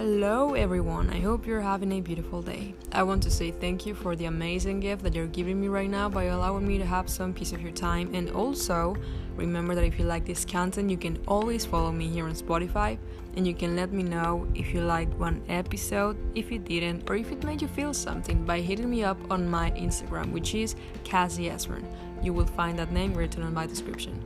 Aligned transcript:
Hello, 0.00 0.54
everyone. 0.54 1.10
I 1.10 1.20
hope 1.20 1.46
you're 1.46 1.60
having 1.60 1.92
a 1.92 2.00
beautiful 2.00 2.40
day. 2.40 2.74
I 2.90 3.02
want 3.02 3.22
to 3.24 3.30
say 3.30 3.50
thank 3.50 3.84
you 3.84 3.94
for 3.94 4.16
the 4.16 4.24
amazing 4.24 4.80
gift 4.80 5.02
that 5.02 5.14
you're 5.14 5.26
giving 5.26 5.60
me 5.60 5.68
right 5.68 5.90
now 5.90 6.08
by 6.08 6.24
allowing 6.24 6.66
me 6.66 6.78
to 6.78 6.86
have 6.86 7.10
some 7.10 7.34
piece 7.34 7.52
of 7.52 7.60
your 7.60 7.70
time. 7.70 8.14
And 8.14 8.30
also, 8.30 8.96
remember 9.36 9.74
that 9.74 9.84
if 9.84 9.98
you 9.98 10.06
like 10.06 10.24
this 10.24 10.42
content, 10.42 10.88
you 10.88 10.96
can 10.96 11.18
always 11.28 11.66
follow 11.66 11.92
me 11.92 12.08
here 12.08 12.24
on 12.24 12.32
Spotify 12.32 12.96
and 13.36 13.46
you 13.46 13.52
can 13.52 13.76
let 13.76 13.92
me 13.92 14.02
know 14.02 14.48
if 14.54 14.72
you 14.72 14.80
liked 14.80 15.12
one 15.18 15.42
episode, 15.50 16.16
if 16.34 16.50
you 16.50 16.58
didn't, 16.58 17.10
or 17.10 17.16
if 17.16 17.30
it 17.30 17.44
made 17.44 17.60
you 17.60 17.68
feel 17.68 17.92
something 17.92 18.42
by 18.46 18.62
hitting 18.62 18.88
me 18.88 19.04
up 19.04 19.18
on 19.30 19.50
my 19.50 19.70
Instagram, 19.72 20.32
which 20.32 20.54
is 20.54 20.76
Cassie 21.04 21.50
Esmern. 21.50 21.84
You 22.22 22.32
will 22.32 22.46
find 22.46 22.78
that 22.78 22.90
name 22.90 23.12
written 23.12 23.42
on 23.42 23.52
my 23.52 23.66
description. 23.66 24.18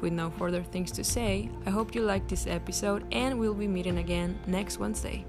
With 0.00 0.12
no 0.14 0.30
further 0.30 0.62
things 0.62 0.90
to 0.92 1.04
say, 1.04 1.50
I 1.66 1.70
hope 1.70 1.94
you 1.94 2.02
liked 2.02 2.28
this 2.28 2.46
episode 2.46 3.04
and 3.12 3.38
we'll 3.38 3.54
be 3.54 3.68
meeting 3.68 3.98
again 3.98 4.38
next 4.46 4.78
Wednesday. 4.78 5.26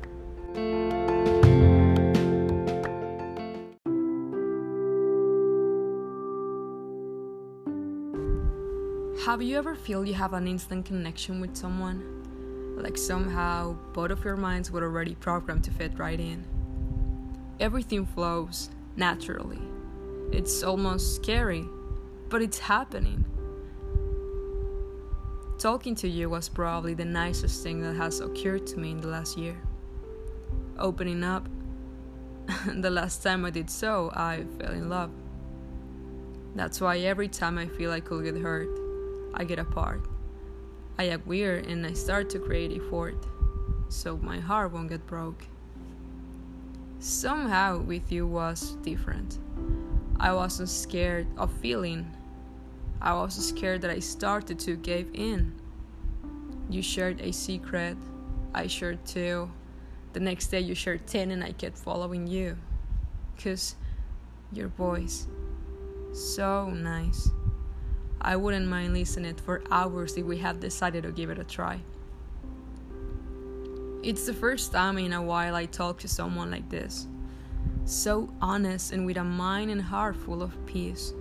Have 9.26 9.42
you 9.42 9.58
ever 9.58 9.76
feel 9.76 10.06
you 10.06 10.14
have 10.14 10.34
an 10.34 10.48
instant 10.48 10.86
connection 10.86 11.42
with 11.42 11.56
someone? 11.56 12.02
Like 12.78 12.98
somehow 12.98 13.74
both 13.94 14.12
of 14.12 14.24
your 14.24 14.38
minds 14.38 14.72
were 14.72 14.84
already 14.84 15.16
programmed 15.16 15.64
to 15.66 15.72
fit 15.72 15.92
right 16.00 16.20
in. 16.20 16.44
Everything 17.60 18.06
flows 18.06 18.70
naturally. 18.96 19.62
It's 20.32 20.64
almost 20.64 21.16
scary, 21.16 21.66
but 22.30 22.42
it's 22.42 22.58
happening. 22.58 23.24
Talking 25.62 25.94
to 25.98 26.10
you 26.10 26.28
was 26.28 26.50
probably 26.50 26.96
the 26.96 27.06
nicest 27.06 27.62
thing 27.62 27.82
that 27.82 27.96
has 27.96 28.20
occurred 28.20 28.66
to 28.66 28.80
me 28.80 28.90
in 28.90 29.00
the 29.00 29.10
last 29.10 29.38
year. 29.38 29.56
Opening 30.80 31.24
up, 31.24 31.48
the 32.66 32.90
last 32.90 33.22
time 33.22 33.46
I 33.46 33.52
did 33.52 33.70
so, 33.70 34.10
I 34.16 34.44
fell 34.58 34.72
in 34.72 34.90
love. 34.90 35.12
That's 36.56 36.82
why 36.82 36.98
every 37.02 37.28
time 37.28 37.60
I 37.60 37.68
feel 37.68 37.92
I 37.92 38.00
could 38.00 38.24
get 38.24 38.42
hurt, 38.42 38.70
I 39.36 39.44
get 39.44 39.60
apart. 39.60 40.02
I 40.98 41.10
act 41.10 41.28
weird 41.28 41.68
and 41.68 41.86
I 41.86 41.94
start 41.94 42.32
to 42.32 42.40
create 42.40 42.76
a 42.76 42.84
fort, 42.90 43.24
so 43.88 44.18
my 44.18 44.40
heart 44.40 44.72
won't 44.72 44.90
get 44.90 45.06
broke. 45.06 45.46
Somehow 46.98 47.78
with 47.78 48.12
you 48.12 48.26
was 48.26 48.78
different. 48.82 49.38
I 50.20 50.34
wasn't 50.34 50.70
scared 50.70 51.28
of 51.38 51.54
feeling 51.54 52.12
I 53.02 53.14
was 53.14 53.34
scared 53.34 53.82
that 53.82 53.92
I 53.92 54.00
started 54.00 54.60
to 54.60 54.76
give 54.76 55.10
in. 55.14 55.54
You 56.70 56.82
shared 56.84 57.20
a 57.20 57.34
secret, 57.34 57.98
I 58.54 58.68
shared 58.68 59.04
two. 59.06 59.50
The 60.14 60.20
next 60.20 60.48
day 60.48 60.60
you 60.60 60.76
shared 60.76 61.08
10 61.08 61.32
and 61.32 61.44
I 61.44 61.52
kept 61.54 61.78
following 61.78 62.28
you. 62.28 62.58
Cause 63.42 63.76
your 64.52 64.68
voice, 64.68 65.28
so 66.14 66.70
nice. 66.70 67.30
I 68.22 68.36
wouldn't 68.36 68.68
mind 68.68 68.94
listening 68.94 69.32
it 69.32 69.40
for 69.40 69.64
hours 69.72 70.16
if 70.16 70.26
we 70.26 70.38
had 70.38 70.60
decided 70.60 71.04
to 71.04 71.12
give 71.12 71.32
it 71.32 71.40
a 71.40 71.44
try. 71.44 71.80
It's 74.04 74.26
the 74.26 74.34
first 74.34 74.72
time 74.72 74.98
in 74.98 75.14
a 75.14 75.22
while 75.22 75.56
I 75.56 75.66
talk 75.66 76.00
to 76.00 76.08
someone 76.08 76.52
like 76.52 76.70
this. 76.70 77.08
So 77.86 78.32
honest 78.42 78.92
and 78.92 79.06
with 79.06 79.18
a 79.18 79.24
mind 79.24 79.72
and 79.72 79.82
heart 79.82 80.16
full 80.16 80.44
of 80.44 80.54
peace. 80.66 81.14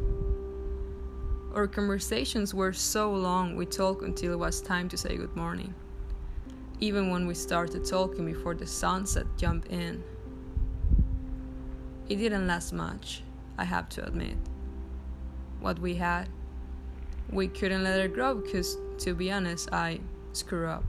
Our 1.53 1.67
conversations 1.67 2.55
were 2.55 2.73
so 2.73 3.12
long 3.12 3.56
we 3.56 3.67
talked 3.67 4.03
until 4.03 4.33
it 4.33 4.39
was 4.39 4.61
time 4.61 4.89
to 4.91 4.97
say 4.97 5.17
good 5.17 5.34
morning. 5.34 5.75
Even 6.79 7.11
when 7.11 7.27
we 7.27 7.34
started 7.34 7.84
talking 7.84 8.25
before 8.25 8.55
the 8.55 8.69
sunset 8.69 9.27
jumped 9.37 9.67
in. 9.67 10.01
It 12.09 12.16
didn't 12.16 12.47
last 12.47 12.72
much, 12.72 13.25
I 13.59 13.65
have 13.65 13.88
to 13.91 14.06
admit. 14.06 14.37
What 15.59 15.81
we 15.81 15.97
had, 15.97 16.28
we 17.31 17.49
couldn't 17.49 17.82
let 17.82 17.99
it 17.99 18.15
grow 18.15 18.37
because, 18.37 18.78
to 18.99 19.12
be 19.12 19.32
honest, 19.32 19.72
I 19.72 19.99
screwed 20.32 20.69
up. 20.69 20.84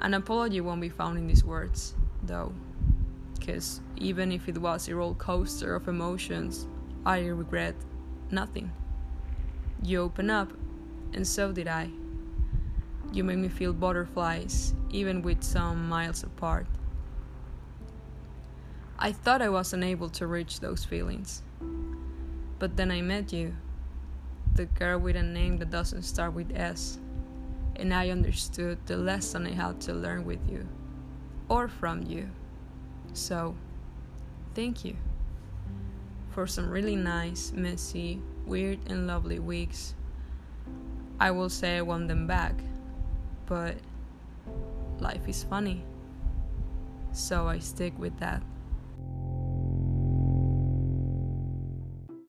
An 0.00 0.14
apology 0.14 0.62
won't 0.62 0.80
be 0.80 0.88
found 0.88 1.18
in 1.18 1.26
these 1.26 1.44
words, 1.44 1.94
though, 2.22 2.54
because 3.38 3.82
even 3.98 4.32
if 4.32 4.48
it 4.48 4.56
was 4.56 4.88
a 4.88 4.94
roller 4.94 5.14
coaster 5.14 5.74
of 5.74 5.88
emotions, 5.88 6.66
I 7.04 7.26
regret 7.26 7.74
nothing. 8.32 8.72
You 9.82 10.00
open 10.00 10.30
up, 10.30 10.52
and 11.12 11.26
so 11.26 11.52
did 11.52 11.68
I. 11.68 11.90
You 13.12 13.24
made 13.24 13.38
me 13.38 13.48
feel 13.48 13.72
butterflies, 13.72 14.74
even 14.90 15.22
with 15.22 15.42
some 15.42 15.88
miles 15.88 16.22
apart. 16.22 16.66
I 18.98 19.12
thought 19.12 19.42
I 19.42 19.48
was 19.48 19.72
unable 19.72 20.08
to 20.10 20.26
reach 20.26 20.60
those 20.60 20.84
feelings. 20.84 21.42
But 22.58 22.76
then 22.76 22.90
I 22.90 23.02
met 23.02 23.32
you, 23.32 23.54
the 24.54 24.64
girl 24.66 24.98
with 24.98 25.16
a 25.16 25.22
name 25.22 25.58
that 25.58 25.70
doesn't 25.70 26.02
start 26.02 26.32
with 26.32 26.56
S, 26.56 26.98
and 27.76 27.92
I 27.92 28.08
understood 28.08 28.78
the 28.86 28.96
lesson 28.96 29.46
I 29.46 29.52
had 29.52 29.80
to 29.82 29.92
learn 29.92 30.24
with 30.24 30.40
you, 30.50 30.66
or 31.48 31.68
from 31.68 32.02
you. 32.02 32.30
So, 33.12 33.54
thank 34.54 34.84
you 34.84 34.96
for 36.36 36.46
some 36.46 36.68
really 36.68 36.96
nice, 36.96 37.50
messy, 37.52 38.20
weird, 38.44 38.78
and 38.90 39.06
lovely 39.06 39.38
weeks. 39.38 39.94
I 41.18 41.30
will 41.30 41.48
say 41.48 41.78
I 41.78 41.80
want 41.80 42.08
them 42.08 42.26
back, 42.26 42.52
but 43.46 43.76
life 45.00 45.26
is 45.26 45.44
funny. 45.44 45.82
So 47.10 47.48
I 47.48 47.58
stick 47.58 47.98
with 47.98 48.18
that. 48.18 48.42